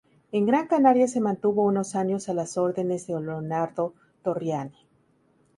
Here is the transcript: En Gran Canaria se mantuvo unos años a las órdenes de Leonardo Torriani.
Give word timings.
En 0.31 0.47
Gran 0.47 0.65
Canaria 0.65 1.07
se 1.07 1.19
mantuvo 1.21 1.63
unos 1.63 1.93
años 1.93 2.27
a 2.27 2.33
las 2.33 2.57
órdenes 2.57 3.05
de 3.05 3.21
Leonardo 3.21 3.93
Torriani. 4.23 4.87